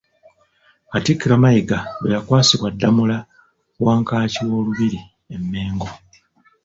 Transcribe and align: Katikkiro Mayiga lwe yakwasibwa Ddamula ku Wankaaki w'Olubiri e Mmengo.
Katikkiro 0.91 1.35
Mayiga 1.43 1.77
lwe 1.99 2.07
yakwasibwa 2.15 2.67
Ddamula 2.73 3.17
ku 3.73 3.79
Wankaaki 3.85 4.41
w'Olubiri 4.49 4.99
e 5.35 5.35
Mmengo. 5.41 5.87